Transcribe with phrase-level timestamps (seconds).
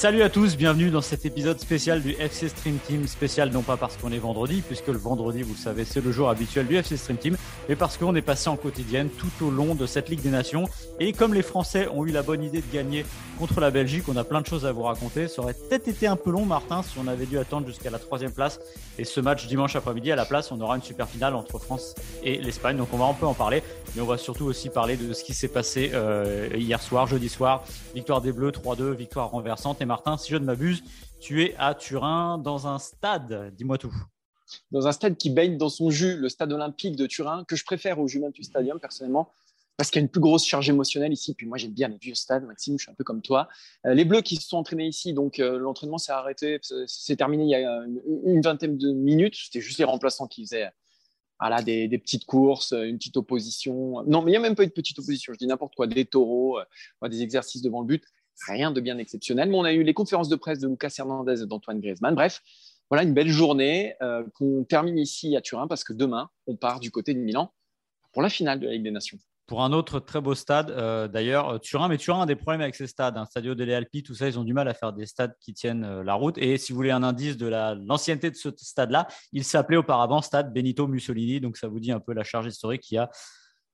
[0.00, 3.06] Salut à tous, bienvenue dans cet épisode spécial du FC Stream Team.
[3.06, 6.10] Spécial non pas parce qu'on est vendredi, puisque le vendredi, vous le savez, c'est le
[6.10, 7.36] jour habituel du FC Stream Team,
[7.68, 10.64] mais parce qu'on est passé en quotidienne tout au long de cette Ligue des Nations.
[11.00, 13.04] Et comme les Français ont eu la bonne idée de gagner
[13.38, 15.28] contre la Belgique, on a plein de choses à vous raconter.
[15.28, 17.98] Ça aurait peut-être été un peu long, Martin, si on avait dû attendre jusqu'à la
[17.98, 18.58] troisième place.
[18.98, 21.94] Et ce match dimanche après-midi, à la place, on aura une super finale entre France
[22.22, 22.78] et l'Espagne.
[22.78, 23.62] Donc on va un peu en parler,
[23.94, 27.28] mais on va surtout aussi parler de ce qui s'est passé euh, hier soir, jeudi
[27.28, 27.64] soir.
[27.94, 29.82] Victoire des Bleus, 3-2, victoire renversante.
[29.90, 30.84] Martin, si je ne m'abuse,
[31.18, 33.52] tu es à Turin dans un stade.
[33.56, 33.92] Dis-moi tout.
[34.70, 37.64] Dans un stade qui baigne dans son jus, le stade olympique de Turin, que je
[37.64, 39.32] préfère au Juventus Stadium personnellement,
[39.76, 41.34] parce qu'il y a une plus grosse charge émotionnelle ici.
[41.34, 43.48] Puis moi, j'aime bien les vieux stades, Maxime, je suis un peu comme toi.
[43.84, 47.42] Euh, les Bleus qui se sont entraînés ici, donc euh, l'entraînement s'est arrêté, c'est terminé
[47.42, 47.84] il y a
[48.26, 49.34] une, vingtaine de minutes.
[49.34, 50.70] C'était juste les remplaçants qui faisaient
[51.40, 54.04] voilà, des, des, petites courses, une petite opposition.
[54.04, 55.88] Non, mais il n'y a même pas eu de petite opposition, je dis n'importe quoi,
[55.88, 58.04] des taureaux, euh, des exercices devant le but
[58.46, 59.48] rien de bien exceptionnel.
[59.48, 62.14] Mais on a eu les conférences de presse de Lucas Hernandez et d'Antoine Griezmann.
[62.14, 62.40] Bref,
[62.90, 66.80] voilà une belle journée euh, qu'on termine ici à Turin parce que demain, on part
[66.80, 67.52] du côté de Milan
[68.12, 69.18] pour la finale de la Ligue des Nations.
[69.46, 72.76] Pour un autre très beau stade, euh, d'ailleurs, Turin, mais Turin a des problèmes avec
[72.76, 73.16] ses stades.
[73.16, 75.54] Un Stadio delle Alpi, tout ça, ils ont du mal à faire des stades qui
[75.54, 76.38] tiennent euh, la route.
[76.38, 77.48] Et si vous voulez un indice de
[77.84, 81.40] l'ancienneté de ce stade-là, il s'appelait auparavant Stade Benito Mussolini.
[81.40, 83.10] Donc ça vous dit un peu la charge historique qu'il y a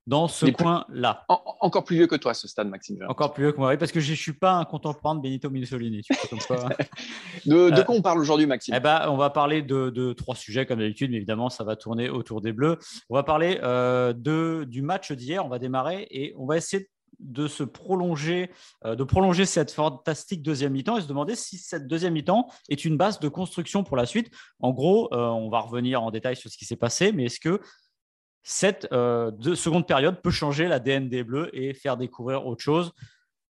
[0.06, 1.24] dans ce coin-là.
[1.28, 3.04] encore plus vieux que toi, ce stade, Maxime.
[3.08, 5.20] Encore plus vieux que moi, oui, parce que je ne suis pas un contemporain de
[5.20, 6.02] Benito Mussolini.
[7.46, 8.74] de, de, quoi on parle aujourd'hui, Maxime?
[8.76, 11.76] eh ben, On va parler de, de trois sujets, comme d'habitude, mais évidemment, ça va
[11.76, 12.78] tourner autour des Bleus.
[13.10, 16.88] On va parler euh, de, du match d'hier, on va démarrer et on va essayer
[17.18, 18.50] de se prolonger,
[18.84, 22.84] euh, de prolonger cette fantastique deuxième mi-temps et se demander si cette deuxième mi-temps est
[22.84, 24.30] une base de construction pour la suite.
[24.60, 27.40] En gros, euh, on va revenir en détail sur ce qui s'est passé, mais est-ce
[27.40, 27.60] que
[28.48, 32.92] cette euh, seconde période peut changer l'ADN des Bleus et faire découvrir autre chose.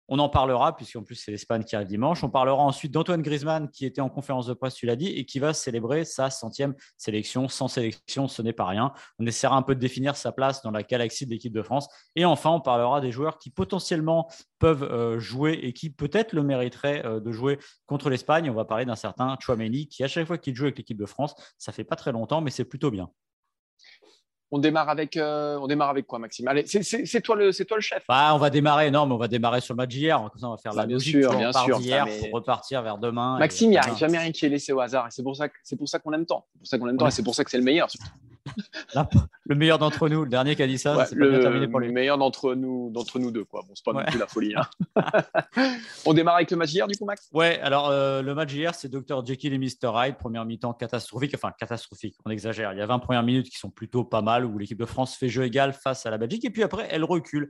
[0.08, 2.24] On en parlera, puisqu'en plus c'est l'Espagne qui arrive dimanche.
[2.24, 5.26] On parlera ensuite d'Antoine Griezmann, qui était en conférence de presse, tu l'as dit, et
[5.26, 7.48] qui va célébrer sa centième sélection.
[7.48, 8.94] Sans sélection, ce n'est pas rien.
[9.18, 11.88] On essaiera un peu de définir sa place dans la galaxie de l'équipe de France.
[12.16, 14.30] Et enfin, on parlera des joueurs qui potentiellement
[14.60, 18.48] peuvent euh, jouer et qui peut-être le mériteraient euh, de jouer contre l'Espagne.
[18.48, 21.08] On va parler d'un certain Chouameni, qui à chaque fois qu'il joue avec l'équipe de
[21.08, 23.10] France, ça fait pas très longtemps, mais c'est plutôt bien.
[24.56, 26.48] On démarre avec, euh, on démarre avec quoi, Maxime?
[26.48, 28.04] Allez, c'est toi le, c'est toi le chef.
[28.08, 28.92] Bah, on va démarrer.
[28.92, 30.22] Non, mais on va démarrer sur le match d'hier.
[30.22, 31.80] on va faire la bien sûr, bien sûr.
[31.80, 33.40] D'hier pour repartir vers demain.
[33.40, 35.08] Maxime, il n'y a jamais rien qui est laissé au hasard.
[35.08, 36.46] Et c'est pour ça, c'est pour ça qu'on aime tant.
[36.54, 37.08] C'est pour ça qu'on aime tant.
[37.08, 37.88] Et c'est pour ça que c'est le meilleur.
[39.46, 41.88] Le meilleur d'entre nous, le dernier qui a dit ça, c'est le, terminé pour lui.
[41.88, 43.62] Le meilleur d'entre nous, d'entre nous deux, quoi.
[43.68, 44.54] Bon, c'est pas non plus la folie.
[44.56, 44.68] Hein.
[46.06, 47.30] on démarre avec le match d'hier, du coup, Max?
[47.34, 47.60] Ouais.
[47.62, 50.18] Alors euh, le match d'hier, c'est Dr Jekyll et Mr Hyde.
[50.18, 52.16] Première mi-temps catastrophique, enfin catastrophique.
[52.26, 52.74] On exagère.
[52.74, 55.16] Il y a 20 premières minutes qui sont plutôt pas mal où l'équipe de France
[55.16, 57.50] fait jeu égal face à la Belgique et puis après elle recule.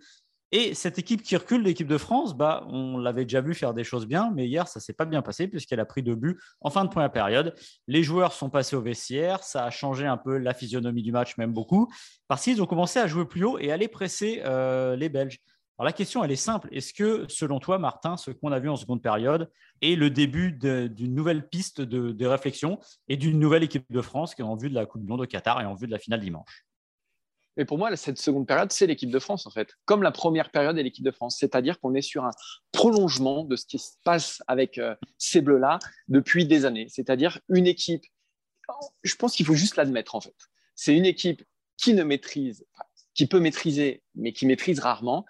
[0.56, 3.84] Et cette équipe qui recule, l'équipe de France, bah, on l'avait déjà vu faire des
[3.84, 6.70] choses bien, mais hier, ça s'est pas bien passé puisqu'elle a pris deux buts en
[6.70, 7.56] fin de première période.
[7.88, 11.38] Les joueurs sont passés au vestiaire, ça a changé un peu la physionomie du match,
[11.38, 11.92] même beaucoup,
[12.28, 15.40] parce qu'ils ont commencé à jouer plus haut et à aller presser euh, les Belges.
[15.80, 16.68] Alors la question, elle est simple.
[16.72, 19.50] Est-ce que, selon toi, Martin, ce qu'on a vu en seconde période
[19.82, 24.44] est le début d'une nouvelle piste de, réflexion et d'une nouvelle équipe de France qui
[24.44, 26.20] en vue de la Coupe du Monde au Qatar et en vue de la finale
[26.20, 26.64] dimanche?
[27.58, 29.76] Mais pour moi, cette seconde période, c'est l'équipe de France, en fait.
[29.86, 31.38] Comme la première période est l'équipe de France.
[31.40, 32.32] C'est-à-dire qu'on est sur un
[32.72, 36.88] prolongement de ce qui se passe avec euh, ces Bleus-là depuis des années.
[36.90, 38.04] C'est-à-dire une équipe,
[39.04, 40.36] je pense qu'il faut juste l'admettre, en fait.
[40.76, 41.44] C'est une équipe
[41.78, 42.66] qui ne maîtrise,
[43.14, 45.26] qui peut maîtriser, mais qui maîtrise rarement,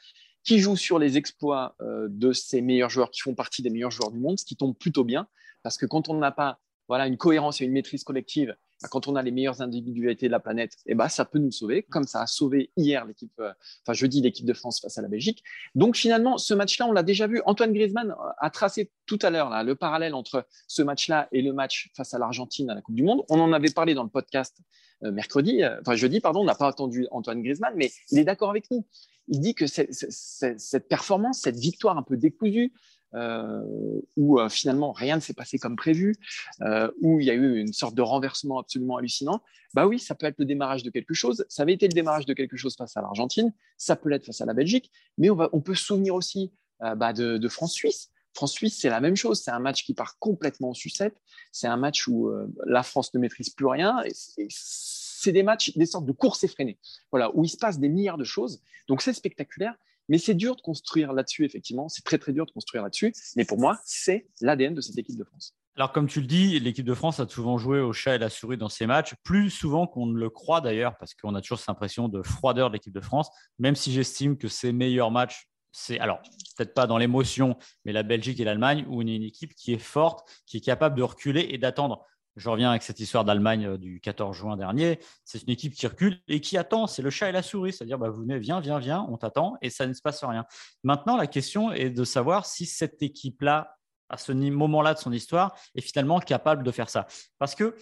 [0.46, 3.92] qui joue sur les exploits euh, de ses meilleurs joueurs, qui font partie des meilleurs
[3.92, 5.28] joueurs du monde, ce qui tombe plutôt bien.
[5.62, 8.56] Parce que quand on n'a pas voilà, une cohérence et une maîtrise collective,
[8.90, 11.84] quand on a les meilleures individualités de la planète, eh ben, ça peut nous sauver,
[11.84, 13.54] comme ça a sauvé hier l'équipe, euh,
[13.94, 15.44] jeudi l'équipe de France face à la Belgique.
[15.76, 17.42] Donc finalement, ce match-là, on l'a déjà vu.
[17.46, 21.92] Antoine Griezmann a tracé tout à l'heure le parallèle entre ce match-là et le match
[21.96, 23.24] face à l'Argentine à la Coupe du Monde.
[23.30, 24.58] On en avait parlé dans le podcast
[25.04, 28.24] euh, mercredi, euh, enfin jeudi, pardon, on n'a pas attendu Antoine Griezmann, mais il est
[28.24, 28.86] d'accord avec nous.
[29.28, 32.74] Il dit que cette performance, cette victoire un peu décousue,
[34.16, 36.16] où finalement rien ne s'est passé comme prévu,
[37.02, 39.42] où il y a eu une sorte de renversement absolument hallucinant,
[39.74, 41.46] bah oui, ça peut être le démarrage de quelque chose.
[41.50, 44.42] Ça avait été le démarrage de quelque chose face à l'Argentine, ça peut l'être face
[44.42, 48.10] à la Belgique, mais on, va, on peut se souvenir aussi bah, de, France-Suisse.
[48.34, 49.42] France-Suisse, c'est la même chose.
[49.42, 51.16] C'est un match qui part complètement en sucette.
[51.52, 52.32] C'est un match où
[52.66, 54.04] la France ne maîtrise plus rien.
[54.50, 56.78] C'est des matchs, des sortes de courses effrénées,
[57.12, 58.62] voilà, où il se passe des milliards de choses.
[58.88, 59.76] Donc c'est spectaculaire,
[60.10, 61.90] mais c'est dur de construire là-dessus, effectivement.
[61.90, 63.14] C'est très, très dur de construire là-dessus.
[63.36, 65.56] Mais pour moi, c'est l'ADN de cette équipe de France.
[65.76, 68.30] Alors, comme tu le dis, l'équipe de France a souvent joué au chat et la
[68.30, 71.58] souris dans ses matchs, plus souvent qu'on ne le croit d'ailleurs, parce qu'on a toujours
[71.58, 75.48] cette impression de froideur de l'équipe de France, même si j'estime que ses meilleurs matchs,
[75.72, 76.22] c'est, alors,
[76.56, 79.74] peut-être pas dans l'émotion, mais la Belgique et l'Allemagne, où on est une équipe qui
[79.74, 82.06] est forte, qui est capable de reculer et d'attendre
[82.36, 85.00] je reviens avec cette histoire d'Allemagne euh, du 14 juin dernier.
[85.24, 86.88] C'est une équipe qui recule et qui attend.
[86.88, 87.74] C'est le chat et la souris.
[87.74, 90.46] C'est-à-dire, bah, vous venez, viens, viens, viens, on t'attend et ça ne se passe rien.
[90.84, 93.78] Maintenant, la question est de savoir si cette équipe-là,
[94.10, 97.08] à ce moment-là de son histoire, est finalement capable de faire ça.
[97.40, 97.76] Parce que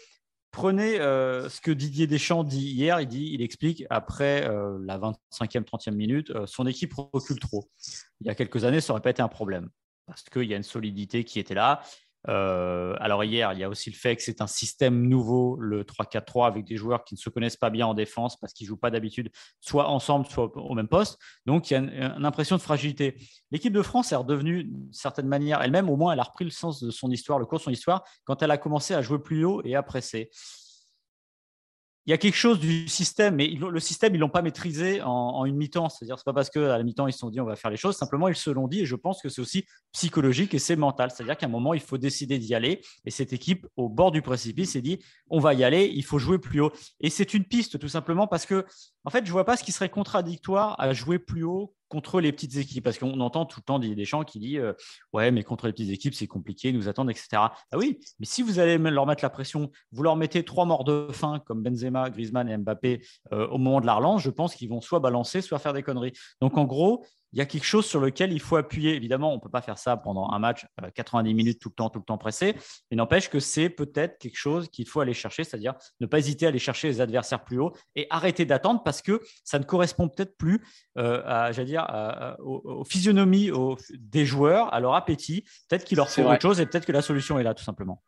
[0.51, 2.99] prenez euh, ce que Didier Deschamps dit hier.
[2.99, 7.69] Il dit, il explique après euh, la 25e, 30e minute, son équipe recule trop.
[8.19, 9.69] Il y a quelques années, ça n'aurait pas été un problème
[10.07, 11.81] parce qu'il y a une solidité qui était là.
[12.27, 15.83] Euh, alors hier, il y a aussi le fait que c'est un système nouveau, le
[15.83, 18.77] 3-4-3, avec des joueurs qui ne se connaissent pas bien en défense parce qu'ils jouent
[18.77, 21.17] pas d'habitude soit ensemble, soit au même poste.
[21.45, 23.15] Donc il y a une, impression de fragilité.
[23.49, 26.51] L'équipe de France est redevenue d'une certaine manière elle-même, au moins elle a repris le
[26.51, 29.19] sens de son histoire, le cours de son histoire, quand elle a commencé à jouer
[29.19, 30.29] plus haut et à presser
[32.07, 35.45] il y a quelque chose du système, mais le système, ils l'ont pas maîtrisé en,
[35.45, 35.87] une mi-temps.
[35.89, 37.77] C'est-à-dire, c'est pas parce qu'à la mi-temps, ils se sont dit on va faire les
[37.77, 37.95] choses.
[37.95, 41.11] Simplement, ils se l'ont dit, et je pense que c'est aussi psychologique et c'est mental.
[41.11, 42.81] C'est-à-dire qu'à un moment, il faut décider d'y aller.
[43.05, 44.99] Et cette équipe, au bord du précipice, s'est dit
[45.29, 46.71] on va y aller, il faut jouer plus haut.
[47.01, 48.65] Et c'est une piste, tout simplement, parce que,
[49.03, 52.31] en fait, je vois pas ce qui serait contradictoire à jouer plus haut contre les
[52.31, 54.73] petites équipes Parce qu'on entend tout le temps des, gens qui disent euh,
[55.13, 57.27] Ouais, mais contre les petites équipes, c'est compliqué, nous attendent, etc.
[57.33, 60.83] Ah oui, mais si vous allez leur mettre la pression, vous leur mettez trois morts
[60.83, 64.55] de faim comme Benzema, Griezmann et Mbappé euh, au moment de la relance, je pense
[64.55, 66.13] qu'ils vont soit balancer, soit faire des conneries.
[66.39, 68.95] Donc en gros, il y a quelque chose sur lequel il faut appuyer.
[68.95, 71.75] Évidemment, on ne peut pas faire ça pendant un match 90 euh, minutes tout le
[71.75, 72.55] temps, tout le temps pressé,
[72.89, 76.45] mais n'empêche que c'est peut-être quelque chose qu'il faut aller chercher, c'est-à-dire ne pas hésiter
[76.45, 80.09] à aller chercher les adversaires plus haut et arrêter d'attendre parce que ça ne correspond
[80.09, 80.61] peut-être plus
[80.97, 81.87] euh, à, dire,
[82.39, 83.51] aux, physionomies
[83.93, 85.43] des joueurs, à leur appétit.
[85.69, 88.01] Peut-être qu'il leur faut autre chose et peut-être que la solution est là, tout simplement.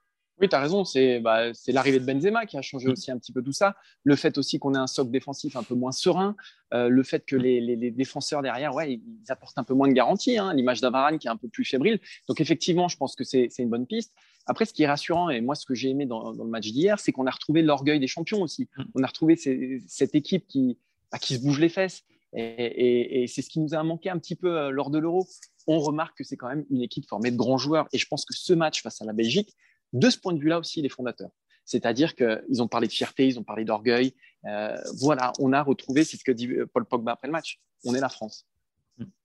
[0.43, 0.83] Oui, tu as raison.
[1.21, 2.91] Bah, c'est l'arrivée de Benzema qui a changé mm.
[2.91, 3.77] aussi un petit peu tout ça.
[4.03, 6.35] Le fait aussi qu'on ait un socle défensif un peu moins serein.
[6.73, 10.37] Euh, le fait que les, défenseurs derrière, ouais, ils apportent un peu moins de garantie.
[10.37, 10.53] Hein.
[10.53, 12.01] L'image d'Avaran qui est un peu plus fébrile.
[12.27, 14.13] Donc, effectivement, je pense que c'est une bonne piste.
[14.45, 16.99] Après, ce qui est rassurant, et moi, ce que j'ai aimé dans, le match d'hier,
[16.99, 18.67] c'est qu'on a retrouvé l'orgueil des champions aussi.
[18.75, 18.83] Mm.
[18.95, 20.77] On a retrouvé cette équipe qui,
[21.09, 22.03] bah, qui se bouge les fesses.
[22.35, 25.25] Et, et c'est ce qui nous a manqué un petit peu euh, lors de l'Euro.
[25.67, 27.87] On remarque que c'est quand même une équipe formée de grands joueurs.
[27.93, 29.55] Et je pense que ce match face à la Belgique,
[29.93, 31.31] de ce point de vue-là aussi, les fondateurs.
[31.65, 34.13] C'est-à-dire qu'ils ont parlé de fierté, ils ont parlé d'orgueil.
[34.45, 37.95] Euh, voilà, on a retrouvé, c'est ce que dit Paul Pogba après le match, on
[37.95, 38.45] est la France.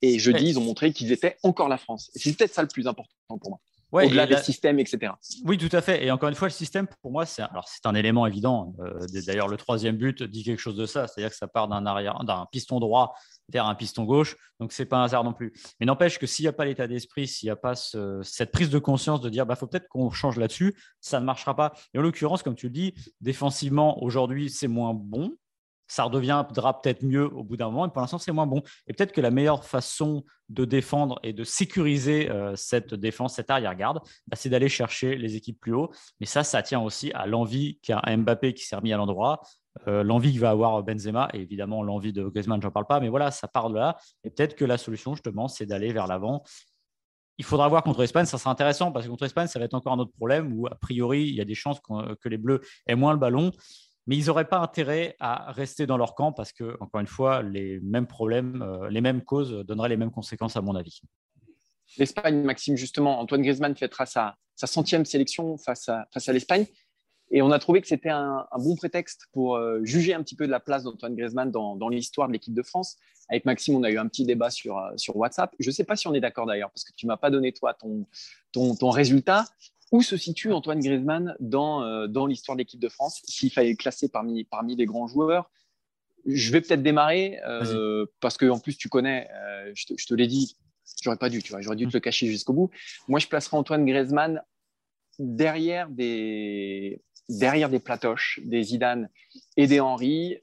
[0.01, 2.09] Et jeudi, ils ont montré qu'ils étaient encore la France.
[2.15, 3.59] Et c'est peut-être ça le plus important pour moi.
[3.91, 5.13] Ouais, au-delà des systèmes, etc.
[5.45, 6.05] Oui, tout à fait.
[6.05, 8.75] Et encore une fois, le système, pour moi, c'est alors c'est un élément évident.
[8.79, 11.85] Euh, d'ailleurs, le troisième but dit quelque chose de ça, c'est-à-dire que ça part d'un
[11.85, 13.15] arrière, d'un piston droit
[13.51, 14.35] vers un piston gauche.
[14.59, 15.53] Donc, c'est pas un hasard non plus.
[15.79, 18.69] Mais n'empêche que s'il n'y a pas l'état d'esprit, s'il n'y a pas cette prise
[18.69, 21.73] de conscience de dire, bah, faut peut-être qu'on change là-dessus, ça ne marchera pas.
[21.93, 25.35] Et en l'occurrence, comme tu le dis, défensivement, aujourd'hui, c'est moins bon
[25.89, 28.61] ça redeviendra peut-être mieux au bout d'un moment, mais pour l'instant, c'est moins bon.
[28.87, 33.49] Et peut-être que la meilleure façon de défendre et de sécuriser euh, cette défense, cette
[33.49, 35.89] arrière-garde, bah, c'est d'aller chercher les équipes plus haut.
[36.19, 39.41] Mais ça, ça tient aussi à l'envie qu'a Mbappé qui s'est remis à l'endroit,
[39.87, 43.09] euh, l'envie qu'il va avoir Benzema, et évidemment l'envie de Griezmann, j'en parle pas, mais
[43.09, 43.97] voilà, ça part de là.
[44.23, 46.43] Et peut-être que la solution, justement, c'est d'aller vers l'avant.
[47.39, 49.73] Il faudra voir contre l'Espagne, ça sera intéressant parce que contre l'Espagne, ça va être
[49.73, 52.59] encore un autre problème où, a priori, il y a des chances que les Bleus
[52.85, 53.51] aient moins le ballon
[54.07, 57.43] mais ils n'auraient pas intérêt à rester dans leur camp parce que, encore une fois,
[57.43, 61.01] les mêmes problèmes, euh, les mêmes causes donneraient les mêmes conséquences, à mon avis.
[61.97, 66.65] L'Espagne, Maxime, justement, Antoine Griezmann fêtera sa, sa centième sélection face à, l'Espagne.
[67.31, 70.47] Et on a trouvé que c'était un, bon prétexte pour euh, juger un petit peu
[70.47, 72.97] de la place d'Antoine Griezmann dans, l'histoire de l'équipe de France.
[73.29, 75.53] Avec Maxime, on a eu un petit débat sur, euh, WhatsApp.
[75.59, 77.29] Je ne sais pas si on est d'accord d'ailleurs, parce que tu ne m'as pas
[77.29, 77.75] donné, toi,
[78.53, 79.45] ton résultat.
[79.91, 83.21] Où se situe Antoine Griezmann dans, euh, dans l'histoire de l'équipe de France?
[83.25, 85.49] S'il fallait le classer parmi, parmi les grands joueurs,
[86.25, 90.05] je vais peut-être démarrer euh, parce que en plus tu connais, euh, je te, je
[90.05, 90.57] te l'ai dit,
[91.01, 92.69] j'aurais pas dû, tu vois, j'aurais dû te le cacher jusqu'au bout.
[93.07, 94.43] Moi, je placerai Antoine Griezmann
[95.17, 99.07] derrière des derrière des Platoches, des Zidane
[99.55, 100.37] et des Henry,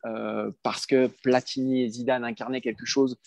[0.62, 3.18] parce que Platini et Zidane incarnaient quelque chose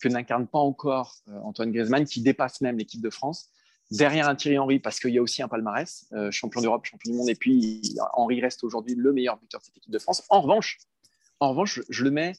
[0.00, 1.14] que n'incarne pas encore
[1.44, 3.50] Antoine Griezmann, qui dépasse même l'équipe de France.
[3.90, 7.12] Derrière un Thierry Henry, parce qu'il y a aussi un palmarès, euh, champion d'Europe, champion
[7.12, 7.82] du monde, et puis
[8.14, 10.24] Henry reste aujourd'hui le meilleur buteur de cette équipe de France.
[10.30, 10.78] En revanche,
[11.40, 12.34] en revanche, je le mets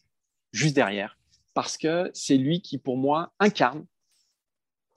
[0.51, 1.17] juste derrière,
[1.53, 3.85] parce que c'est lui qui, pour moi, incarne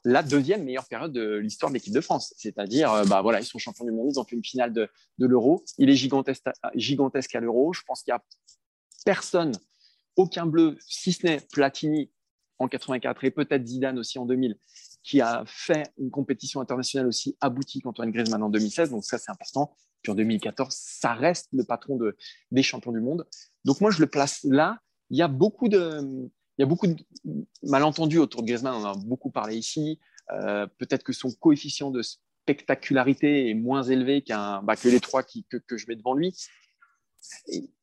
[0.04, 2.32] la deuxième meilleure période de l'histoire de l'équipe de France.
[2.36, 4.88] C'est-à-dire, euh, bah voilà, ils sont champions du monde, ils ont fait une finale de,
[5.18, 5.64] l'Euro.
[5.76, 7.72] Il est gigantesque, gigantesque à l'Euro.
[7.72, 8.24] Je pense qu'il n'y a
[9.04, 9.52] personne,
[10.16, 12.10] aucun bleu, si ce n'est Platini
[12.58, 14.58] en 84 et peut-être Zidane aussi en 2000,
[15.02, 18.90] qui a fait une compétition internationale aussi aboutie qu'Antoine Griezmann en 2016.
[18.90, 19.74] Donc ça, c'est important.
[20.02, 22.16] Puis en 2014, ça reste le patron de,
[22.50, 23.26] des champions du monde.
[23.64, 24.78] Donc moi, je le place là.
[25.10, 26.00] Il y a beaucoup de,
[26.58, 26.96] il y a beaucoup de
[27.62, 30.00] malentendus autour de Griezmann, on en a beaucoup parlé ici.
[30.32, 35.22] Euh, peut-être que son coefficient de spectacularité est moins élevé qu'un, bah, que les trois
[35.22, 36.34] que, je mets devant lui.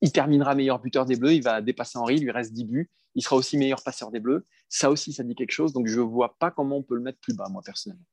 [0.00, 2.90] Il terminera meilleur buteur des Bleus, il va dépasser Henri, il lui reste 10 buts.
[3.14, 4.44] Il sera aussi meilleur passeur des Bleus.
[4.68, 5.72] Ça aussi, ça dit quelque chose.
[5.72, 8.04] Donc, je ne vois pas comment on peut le mettre plus bas, moi, personnellement.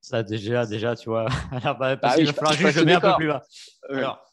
[0.00, 1.26] Ça, déjà, déjà, tu vois.
[1.52, 3.44] Alors, bah, parce ah je, je, mets un peu plus bas.
[3.88, 4.26] Alors,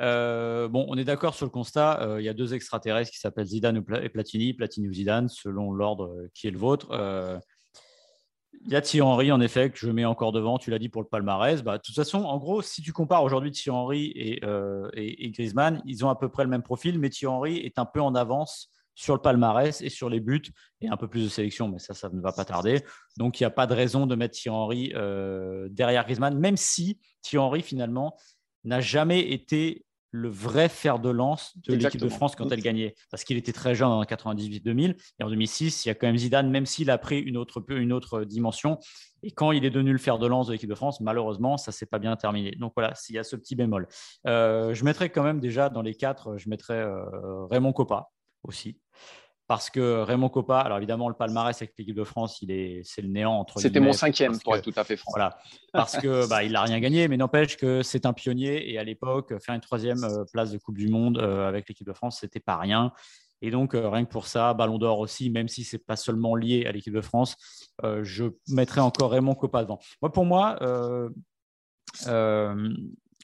[0.00, 2.00] euh, bon, on est d'accord sur le constat.
[2.02, 5.72] Euh, il y a deux extraterrestres qui s'appellent Zidane et Platini, Platini ou Zidane, selon
[5.72, 6.88] l'ordre euh, qui est le vôtre.
[8.64, 10.58] Il y a Thierry Henry, en effet, que je mets encore devant.
[10.58, 11.62] Tu l'as dit pour le palmarès.
[11.62, 14.40] Bah, de toute façon, en gros, si tu compares aujourd'hui Thierry Henry et,
[14.94, 17.86] et, Griezmann, ils ont à peu près le même profil, mais Thierry Henry est un
[17.86, 20.42] peu en avance sur le palmarès et sur les buts
[20.80, 22.82] et un peu plus de sélection, mais ça, ça ne va pas tarder.
[23.16, 24.88] Donc, il n'y a pas de raison de mettre Thierry Henry
[25.70, 28.16] derrière Griezmann, même si Thierry Henry, finalement,
[28.64, 32.94] n'a jamais été le vrai fer de lance de l'équipe de France quand elle gagnait.
[33.10, 36.16] Parce qu'il était très jeune en 98-2000 et en 2006, il y a quand même
[36.16, 38.78] Zidane, même s'il a pris une autre, une autre dimension.
[39.22, 41.72] Et quand il est devenu le fer de lance de l'équipe de France, malheureusement, ça
[41.72, 42.52] s'est pas bien terminé.
[42.52, 43.88] Donc voilà, il y a ce petit bémol.
[44.26, 48.10] Euh, je mettrais quand même déjà dans les quatre, je mettrais euh, Raymond Coppa
[48.44, 48.78] aussi
[49.48, 53.00] parce que Raymond Coppa, alors évidemment, le palmarès avec l'équipe de France, il est, c'est
[53.00, 55.10] le néant entre C'était mon cinquième, pour être tout à fait franc.
[55.10, 55.38] Voilà,
[55.72, 58.84] parce que bah, il n'a rien gagné, mais n'empêche que c'est un pionnier et à
[58.84, 62.18] l'époque, faire une troisième euh, place de Coupe du Monde euh, avec l'équipe de France,
[62.20, 62.92] c'était pas rien.
[63.40, 66.34] Et donc, euh, rien que pour ça, Ballon d'Or aussi, même si c'est pas seulement
[66.34, 67.34] lié à l'équipe de France,
[68.02, 69.78] je mettrais encore Raymond Coppa devant.
[70.02, 70.58] Moi, pour moi,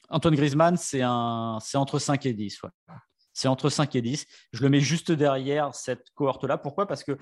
[0.09, 2.63] Antoine Griezmann, c'est, un, c'est entre 5 et 10.
[2.63, 2.69] Ouais
[3.35, 4.25] c'est entre 5 et 10.
[4.53, 6.57] Je le mets juste derrière cette cohorte-là.
[6.57, 6.87] Pourquoi?
[6.87, 7.17] Parce que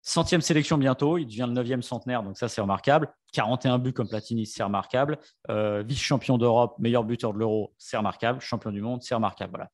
[0.00, 3.12] centième sélection bientôt, il devient le neuvième centenaire, donc ça c'est remarquable.
[3.32, 5.18] 41 buts comme Platini, c'est remarquable.
[5.50, 8.40] Euh, vice-champion d'Europe, meilleur buteur de l'Euro, c'est remarquable.
[8.40, 9.50] Champion du monde, c'est remarquable.
[9.50, 9.70] Voilà.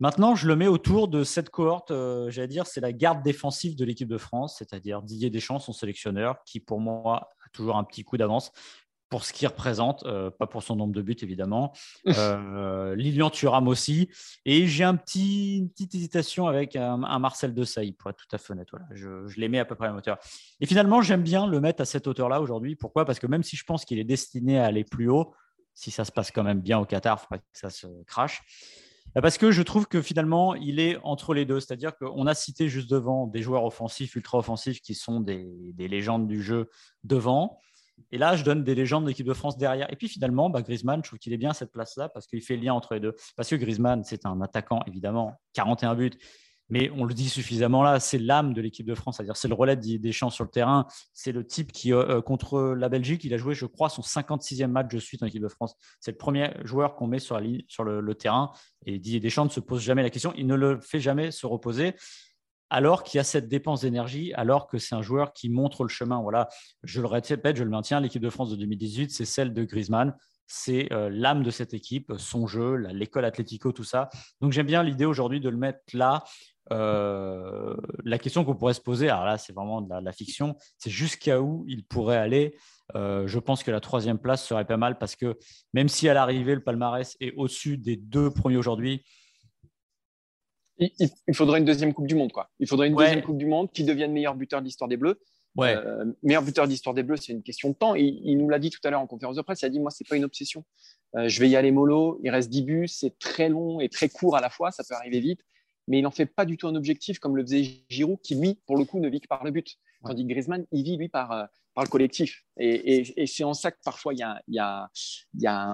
[0.00, 3.76] Maintenant, je le mets autour de cette cohorte, euh, j'allais dire, c'est la garde défensive
[3.76, 7.84] de l'équipe de France, c'est-à-dire Didier Deschamps, son sélectionneur, qui pour moi a toujours un
[7.84, 8.50] petit coup d'avance
[9.12, 11.74] pour ce qu'il représente, euh, pas pour son nombre de buts évidemment.
[12.22, 14.08] Euh, Lilian Thuram aussi.
[14.44, 18.38] Et j'ai un petit, une petite hésitation avec un, Marcel Desailly, pour être tout à
[18.38, 18.68] fait honnête.
[18.70, 18.86] Voilà.
[18.92, 20.18] Je, je les mets à peu près à la hauteur.
[20.60, 22.76] Et finalement, j'aime bien le mettre à cette hauteur-là aujourd'hui.
[22.76, 23.04] Pourquoi?
[23.04, 25.34] Parce que même si je pense qu'il est destiné à aller plus haut,
[25.74, 28.42] si ça se passe quand même bien au Qatar, il faudrait que ça se crache.
[29.14, 31.60] Bah, parce que je trouve que finalement, il est entre les deux.
[31.60, 36.28] C'est-à-dire qu'on a cité juste devant des joueurs offensifs, ultra-offensifs, qui sont des, des légendes
[36.28, 36.70] du jeu
[37.04, 37.60] devant.
[38.10, 39.90] Et là, je donne des légendes de l'équipe de France derrière.
[39.92, 42.42] Et puis finalement, bah, Griezmann, je trouve qu'il est bien à cette place-là parce qu'il
[42.42, 43.14] fait le lien entre les deux.
[43.36, 46.10] Parce que Griezmann, c'est un attaquant, évidemment, 41 buts.
[46.68, 49.54] Mais on le dit suffisamment là, c'est l'âme de l'équipe de France, c'est-à-dire c'est le
[49.54, 50.86] relais des champs sur le terrain.
[51.12, 54.00] C'est le type qui, euh, euh, contre la Belgique, il a joué, je crois, son
[54.00, 55.74] 56e match de suite en équipe de France.
[56.00, 58.52] C'est le premier joueur qu'on met sur, la ligne, sur le, le terrain.
[58.86, 60.32] Et Didier Deschamps ne se pose jamais la question.
[60.34, 61.94] Il ne le fait jamais se reposer
[62.72, 65.90] alors qu'il y a cette dépense d'énergie, alors que c'est un joueur qui montre le
[65.90, 66.22] chemin.
[66.22, 66.48] Voilà,
[66.82, 70.16] je le répète, je le maintiens, l'équipe de France de 2018, c'est celle de Griezmann.
[70.46, 74.08] C'est euh, l'âme de cette équipe, son jeu, l'école Atlético, tout ça.
[74.40, 76.24] Donc j'aime bien l'idée aujourd'hui de le mettre là.
[76.70, 80.90] Euh, la question qu'on pourrait se poser, alors là c'est vraiment de la, fiction, c'est
[80.90, 82.56] jusqu'à où il pourrait aller?
[82.94, 85.38] Euh, je pense que la troisième place serait pas mal parce que
[85.74, 89.04] même si à l'arrivée le palmarès est au-dessus des deux premiers aujourd'hui,
[90.98, 92.50] il, faudrait une deuxième Coupe du Monde, quoi.
[92.58, 95.20] Il faudrait une deuxième Coupe du Monde qui devienne meilleur buteur de l'histoire des Bleus.
[95.58, 97.94] Euh, meilleur buteur d'histoire des Bleus, c'est une question de temps.
[97.94, 99.62] Il, il nous l'a dit tout à l'heure en conférence de presse.
[99.62, 100.64] Il a dit Moi, c'est pas une obsession.
[101.14, 102.18] Euh, je vais y aller mollo.
[102.22, 102.88] Il reste 10 buts.
[102.88, 104.70] C'est très long et très court à la fois.
[104.70, 105.40] Ça peut arriver vite.
[105.88, 108.60] Mais il n'en fait pas du tout un objectif comme le faisait Giroud, qui, lui,
[108.66, 109.76] pour le coup, ne vit que par le but.
[110.04, 112.44] Tandis que Griezmann, il vit, lui, par, euh, par le collectif.
[112.58, 114.90] Et, c'est en ça que parfois il y a,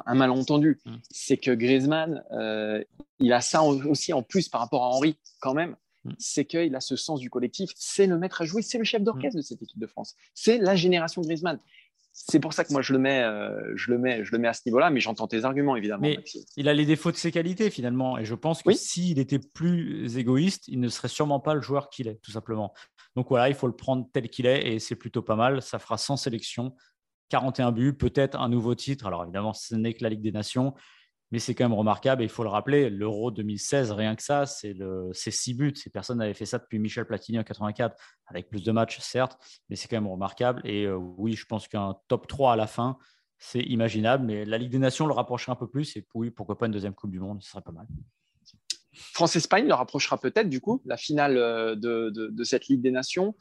[0.07, 0.81] un malentendu.
[0.85, 0.97] Mm.
[1.11, 2.83] C'est que Griezmann, euh,
[3.19, 5.77] il a ça aussi en plus par rapport à Henri, quand même.
[6.05, 6.13] Mm.
[6.19, 7.71] C'est qu'il a ce sens du collectif.
[7.75, 9.41] C'est le maître à jouer, c'est le chef d'orchestre mm.
[9.41, 10.15] de cette équipe de France.
[10.35, 11.59] C'est la génération Griezmann.
[12.27, 14.49] C'est pour ça que moi je le mets, euh, je le mets, je le mets
[14.49, 16.03] à ce niveau-là, mais j'entends tes arguments évidemment.
[16.03, 16.19] Mais
[16.57, 20.19] il a les défauts de ses qualités finalement, et je pense que s'il était plus
[20.19, 22.75] égoïste, il ne serait sûrement pas le joueur qu'il est, tout simplement.
[23.15, 25.63] Donc voilà, il faut le prendre tel qu'il est, et c'est plutôt pas mal.
[25.63, 26.75] Ça fera 100 sélections,
[27.29, 29.07] 41 buts, peut-être un nouveau titre.
[29.07, 30.75] Alors évidemment, ce n'est que la Ligue des Nations,
[31.31, 32.23] mais c'est quand même remarquable.
[32.23, 34.75] Et il faut le rappeler, l'Euro 2016, rien que ça, c'est
[35.31, 35.75] six buts.
[35.75, 39.39] Ces personnes n'avaient fait ça depuis Michel Platini en 84, avec plus de matchs, certes,
[39.69, 40.63] mais c'est quand même remarquable.
[40.65, 42.99] Et euh, oui, je pense qu'un top 3 à la fin,
[43.39, 44.25] c'est imaginable.
[44.25, 45.97] Mais la Ligue des Nations le rapprocherait un peu plus.
[45.97, 47.87] Et oui, pourquoi pas une deuxième Coupe du Monde, ce serait pas mal.
[48.95, 53.35] France-Espagne le rapprochera peut-être, du coup, la finale euh, de, cette Ligue des Nations.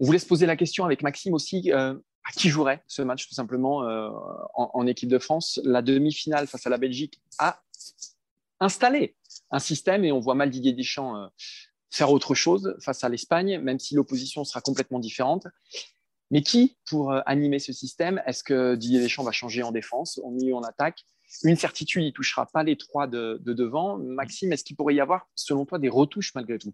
[0.00, 1.72] On voulait se poser la question avec Maxime aussi.
[1.72, 1.94] Euh,
[2.24, 4.08] à qui jouerait ce match tout simplement euh,
[4.54, 5.60] en, équipe de France.
[5.64, 7.62] La demi-finale face à la Belgique a
[8.60, 9.16] installé
[9.50, 11.26] un système et on voit mal Didier Deschamps euh,
[11.90, 15.46] faire autre chose face à l'Espagne, même si l'opposition sera complètement différente.
[16.30, 20.18] Mais qui pour euh, animer ce système Est-ce que Didier Deschamps va changer en défense,
[20.24, 21.04] en milieu, en attaque?
[21.42, 23.98] Une certitude, il touchera pas les trois de devant.
[23.98, 26.72] Maxime, est-ce qu'il pourrait y avoir, selon toi, des retouches malgré tout?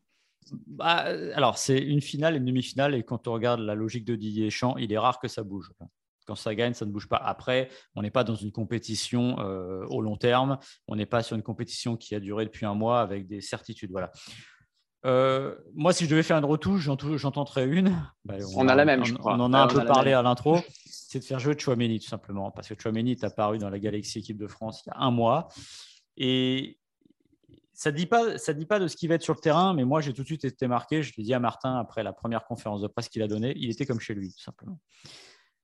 [0.67, 1.05] Bah,
[1.35, 2.95] alors, c'est une finale et une demi-finale.
[2.95, 5.71] Et quand on regarde la logique de Didier Deschamps, il est rare que ça bouge.
[6.27, 7.17] Quand ça gagne, ça ne bouge pas.
[7.17, 10.59] Après, on n'est pas dans une compétition euh, au long terme.
[10.87, 13.91] On n'est pas sur une compétition qui a duré depuis un mois avec des certitudes.
[13.91, 14.13] Voilà.
[15.07, 17.97] Euh, moi, si je devais faire une retouche, j'en tenterais une.
[18.25, 19.35] Bah, on, a la même, je crois.
[19.35, 20.59] On en a un peu parlé à l'intro.
[20.87, 22.51] C'est de faire jouer Chouameni, tout simplement.
[22.51, 25.11] Parce que Chouameni est apparu dans la Galaxy équipe de France il y a un
[25.11, 25.49] mois.
[26.17, 26.80] Et
[27.81, 28.27] ça ne dit, pas,
[28.79, 30.69] de ce qui va être sur le terrain, mais moi, j'ai tout de suite été
[30.69, 31.03] marqué.
[31.03, 33.55] Je l'ai dit à Martin après la première conférence de presse qu'il a donnée.
[33.57, 34.79] Il était comme chez lui, tout simplement.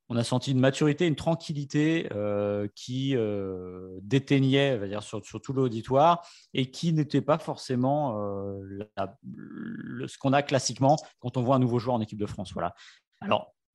[0.08, 6.26] On a senti une maturité, une tranquillité euh, qui euh, déteignait dire, sur, tout l'auditoire
[6.54, 8.88] et qui n'était pas forcément euh,
[10.06, 12.54] ce qu'on a classiquement quand on voit un nouveau joueur en équipe de France.
[12.54, 12.74] Voilà.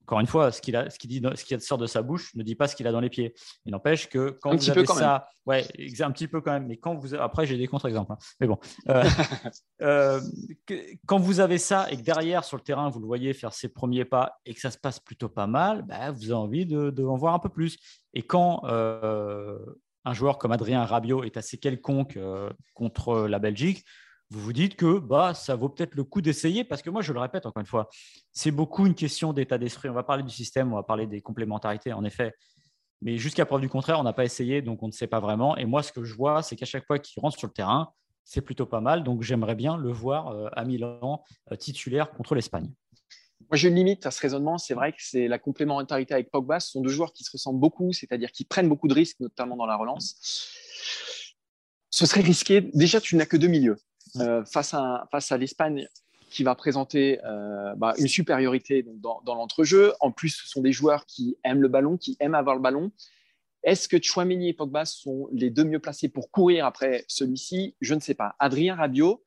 [0.03, 2.33] Encore une fois, ce qu'il a, ce qu'il dit, ce qui sort de sa bouche
[2.35, 3.33] ne dit pas ce qu'il a dans les pieds.
[3.65, 5.65] Il n'empêche que quand vous avez ça, ouais,
[5.99, 6.67] un petit peu quand même.
[6.67, 8.13] Mais quand vous, après, j'ai des contre-exemples.
[8.13, 8.17] Hein.
[8.39, 8.57] Mais bon,
[8.89, 9.03] euh,
[9.81, 10.21] euh,
[11.05, 13.69] quand vous avez ça et que derrière sur le terrain vous le voyez faire ses
[13.69, 17.03] premiers pas et que ça se passe plutôt pas mal, bah, vous avez envie de,
[17.03, 17.77] en voir un peu plus.
[18.13, 19.57] Et quand euh,
[20.03, 22.17] un joueur comme Adrien Rabiot est assez quelconque
[22.73, 23.85] contre la Belgique,
[24.31, 27.11] vous vous dites que bah, ça vaut peut-être le coup d'essayer, parce que moi, je
[27.11, 27.89] le répète encore une fois,
[28.31, 29.89] c'est beaucoup une question d'état d'esprit.
[29.89, 32.33] On va parler du système, on va parler des complémentarités, en effet.
[33.01, 35.57] Mais jusqu'à preuve du contraire, on n'a pas essayé, donc on ne sait pas vraiment.
[35.57, 37.91] Et moi, ce que je vois, c'est qu'à chaque fois qu'il rentre sur le terrain,
[38.23, 39.03] c'est plutôt pas mal.
[39.03, 42.71] Donc j'aimerais bien le voir euh, à Milan euh, titulaire contre l'Espagne.
[43.49, 44.57] Moi, j'ai une limite à ce raisonnement.
[44.57, 46.61] C'est vrai que c'est la complémentarité avec Pogba.
[46.61, 49.57] Ce sont deux joueurs qui se ressemblent beaucoup, c'est-à-dire qui prennent beaucoup de risques, notamment
[49.57, 50.15] dans la relance.
[51.89, 52.61] Ce serait risqué.
[52.73, 53.75] Déjà, tu n'as que deux milieux.
[54.19, 55.87] Euh, face à, face à l'Espagne
[56.29, 59.93] qui va présenter euh, bah, une supériorité dans, l'entrejeu.
[59.99, 62.91] En plus, ce sont des joueurs qui aiment le ballon, qui aiment avoir le ballon.
[63.63, 67.75] Est-ce que Chouameni et Pogba sont les deux mieux placés pour courir après celui-ci?
[67.79, 68.35] Je ne sais pas.
[68.39, 69.23] Adrien Rabiot,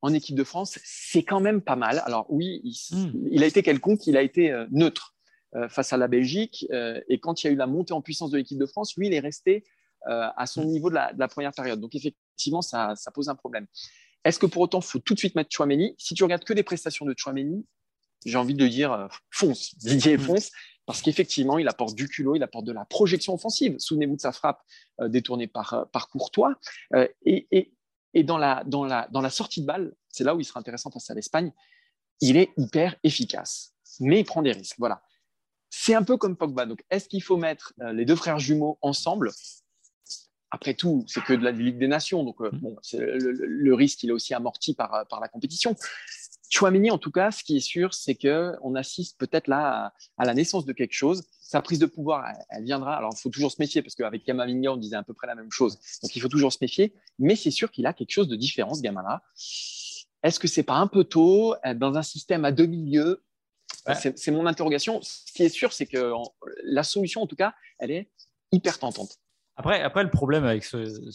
[0.00, 2.02] en équipe de France, c'est quand même pas mal.
[2.04, 3.42] Alors oui, il, hmm.
[3.42, 5.14] a été quelconque, il a été euh, neutre
[5.70, 6.66] face à la Belgique.
[7.08, 9.06] et quand il y a eu la montée en puissance de l'équipe de France, lui,
[9.06, 9.64] il est resté
[10.04, 10.68] à son hmm.
[10.68, 11.80] niveau de la, de la, première période.
[11.80, 13.66] Donc effectivement, effectivement, ça, pose un problème.
[14.24, 15.94] Est-ce que pour autant, il faut tout de suite mettre Chouameni?
[15.98, 17.66] Si tu regardes que les prestations de Chouameni,
[18.24, 20.20] j'ai envie de dire euh, fonce, Didier mm.
[20.20, 20.50] fonce,
[20.86, 23.76] parce qu'effectivement, il apporte du culot, il apporte de la projection offensive.
[23.78, 24.62] Souvenez-vous de sa frappe
[25.00, 26.54] euh, détournée par, euh, par Courtois.
[27.24, 27.70] et,
[28.24, 30.90] dans, la, dans, la, dans la sortie de balle, c'est là où il sera intéressant
[30.90, 31.52] face à l'Espagne,
[32.20, 34.76] il est hyper efficace, mais il prend des risques.
[34.78, 35.02] Voilà.
[35.70, 36.66] C'est un peu comme Pogba.
[36.66, 39.30] Donc, est-ce qu'il faut mettre les deux frères jumeaux ensemble?
[40.50, 44.10] Après tout, c'est que de la Ligue des Nations, donc euh, bon, le, risque, il
[44.10, 45.76] est aussi amorti par, par la compétition.
[46.50, 50.34] Chouamini, en tout cas, ce qui est sûr, c'est qu'on assiste peut-être là à, la
[50.34, 51.24] naissance de quelque chose.
[51.40, 52.96] Sa prise de pouvoir, elle, viendra.
[52.96, 55.34] Alors, il faut toujours se méfier, parce qu'avec Kamavinga, on disait à peu près la
[55.34, 55.78] même chose.
[56.02, 56.94] Donc, il faut toujours se méfier.
[57.18, 59.22] Mais c'est sûr qu'il a quelque chose de différent, ce gamin-là.
[60.22, 63.22] Est-ce que c'est pas un peu tôt dans un système à deux milieux
[63.94, 65.00] C'est mon interrogation.
[65.02, 66.12] Ce qui est sûr, c'est que
[66.64, 68.10] la solution, en tout cas, elle est
[68.52, 69.18] hyper tentante.
[69.58, 71.10] Après, après, le problème avec ce,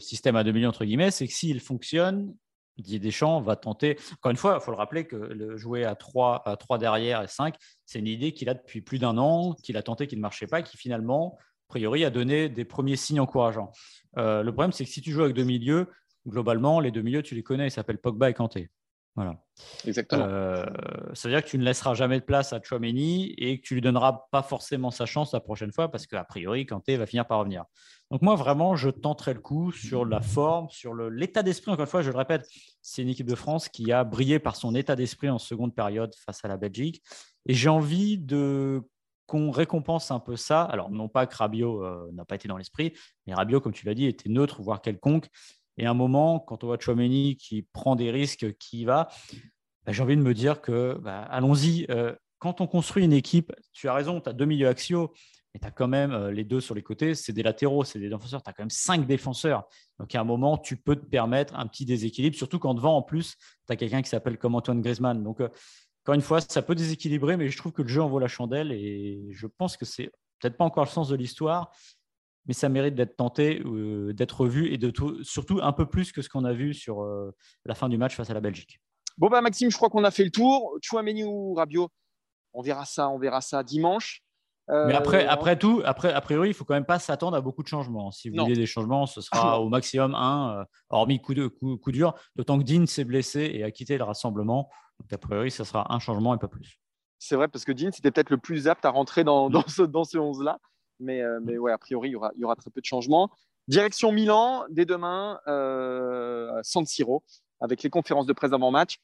[0.00, 2.34] système à 2 millions, entre guillemets, c'est que s'il fonctionne,
[2.78, 3.96] Didier Deschamps va tenter.
[4.14, 7.22] Encore une fois, il faut le rappeler que le jouer à 3, à 3 derrière
[7.22, 7.54] et 5,
[7.86, 10.48] c'est une idée qu'il a depuis plus d'un an, qu'il a tenté, qui ne marchait
[10.48, 13.70] pas, qui finalement, a priori, a donné des premiers signes encourageants.
[14.18, 15.86] Euh, le problème, c'est que si tu joues avec deux milieux,
[16.26, 18.68] globalement, les deux milieux, tu les connais, ils s'appellent Pogba et Kanté.
[19.16, 19.36] Voilà.
[19.84, 20.24] Exactement.
[20.24, 20.64] Euh,
[21.14, 23.74] ça veut dire que tu ne laisseras jamais de place à Chouameni et que tu
[23.74, 27.26] lui donneras pas forcément sa chance la prochaine fois parce qu'a priori, Kanté va finir
[27.26, 27.64] par revenir.
[28.10, 31.70] Donc moi, vraiment, je tenterai le coup sur la forme, sur l'état d'esprit.
[31.70, 32.48] Encore une fois, je le répète,
[32.82, 36.14] c'est une équipe de France qui a brillé par son état d'esprit en seconde période
[36.14, 37.02] face à la Belgique.
[37.46, 38.82] Et j'ai envie de
[39.26, 40.62] qu'on récompense un peu ça.
[40.62, 42.94] Alors, non pas que Rabiot euh, n'a pas été dans l'esprit,
[43.26, 45.28] mais Rabiot, comme tu l'as dit, était neutre, voire quelconque.
[45.80, 49.08] Et à un moment, quand on voit Chouameni qui prend des risques, qui y va,
[49.86, 53.50] bah, j'ai envie de me dire que, bah, allons-y, euh, quand on construit une équipe,
[53.72, 55.10] tu as raison, tu as deux milieux axiaux,
[55.54, 57.98] mais tu as quand même euh, les deux sur les côtés, c'est des latéraux, c'est
[57.98, 59.66] des défenseurs, tu as quand même cinq défenseurs.
[59.98, 63.02] Donc à un moment, tu peux te permettre un petit déséquilibre, surtout quand devant, en
[63.02, 65.24] plus, tu as quelqu'un qui s'appelle comme Antoine Griezmann.
[65.24, 68.18] Donc, encore une fois, ça peut déséquilibrer, mais je trouve que le jeu en vaut
[68.18, 71.70] la chandelle et je pense que c'est peut-être pas encore le sens de l'histoire,
[72.46, 76.12] mais ça mérite d'être tenté, euh, d'être vu et de tout, surtout un peu plus
[76.12, 78.80] que ce qu'on a vu sur euh, la fin du match face à la Belgique.
[79.18, 80.76] Bon, bah, Maxime, je crois qu'on a fait le tour.
[80.82, 81.88] Chouameni ou Rabiot,
[82.54, 84.22] on verra ça, on verra ça dimanche.
[84.68, 87.40] Mais après, euh, après tout, après, a priori, il faut quand même pas s'attendre à
[87.40, 88.12] beaucoup de changements.
[88.12, 91.90] Si vous voulez des changements, ce sera au maximum un, hormis coup, de, coup, coup
[91.90, 92.14] dur.
[92.36, 94.70] D'autant que Dean s'est blessé et a quitté le rassemblement.
[95.00, 96.80] Donc, a priori, ce sera un changement et pas plus.
[97.18, 99.82] C'est vrai, parce que Dean, c'était peut-être le plus apte à rentrer dans, dans ce,
[99.82, 100.58] dans ce 11-là.
[101.00, 102.86] Mais, euh, mais ouais, a priori, il y, aura, il y aura très peu de
[102.86, 103.30] changements.
[103.68, 107.22] Direction Milan, dès demain, euh, San Siro,
[107.60, 108.98] avec les conférences de presse avant match.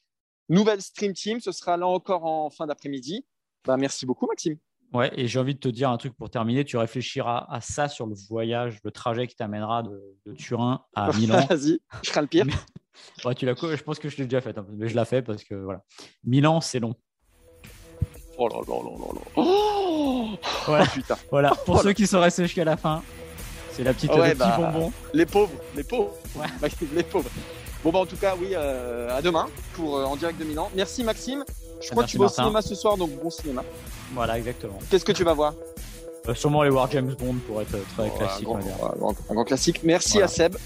[0.48, 3.24] Nouvelle Stream Team, ce sera là encore en fin d'après-midi.
[3.64, 4.56] Bah, merci beaucoup, Maxime.
[4.92, 6.64] Ouais, et j'ai envie de te dire un truc pour terminer.
[6.64, 11.44] Tu réfléchiras à ça sur le voyage, le trajet qui t'amènera de, Turin à Milan.
[11.46, 12.46] Vas-y, je serai le pire.
[13.36, 15.42] tu l'as, je pense que je l'ai déjà fait, hein, mais je l'ai fait parce
[15.44, 15.82] que voilà.
[16.24, 16.94] Milan, c'est long.
[18.38, 19.42] Oh là là là là là.
[20.42, 20.86] Oh voilà.
[20.86, 21.16] putain.
[21.30, 21.50] voilà.
[21.64, 23.02] Pour oh ceux qui sont restés jusqu'à la fin,
[23.72, 24.92] c'est la petite ouais, bah, bonbon.
[25.12, 26.12] Les pauvres, les pauvres.
[26.34, 26.46] Ouais.
[26.94, 27.30] les pauvres.
[27.84, 30.70] Bon bah en tout cas, oui, euh, à demain pour euh, en direct de Milan.
[30.74, 31.44] Merci Maxime.
[31.80, 33.62] Je crois que tu vas au cinéma ce soir, donc bon cinéma.
[34.14, 34.78] Voilà, exactement.
[34.90, 35.54] Qu'est-ce que tu vas voir?
[36.28, 38.48] Euh, Sûrement les War James Bond pour être très classique.
[38.48, 39.80] Un grand, classique.
[39.84, 40.56] Merci à Seb.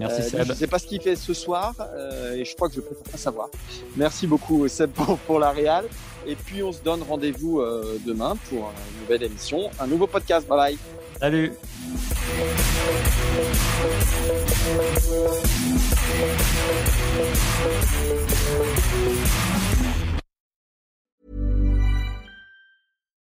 [0.00, 0.44] Merci euh, Seb.
[0.44, 2.80] Je ne sais pas ce qu'il fait ce soir euh, et je crois que je
[2.80, 3.48] préfère pas savoir.
[3.96, 4.90] Merci beaucoup Seb
[5.26, 5.86] pour, la réal.
[6.26, 7.62] Et puis on se donne rendez-vous
[8.04, 10.46] demain pour une nouvelle émission, un nouveau podcast.
[10.46, 10.78] Bye bye.
[11.20, 11.52] Salut.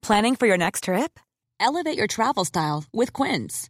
[0.01, 1.19] Planning for your next trip?
[1.59, 3.69] Elevate your travel style with Quince.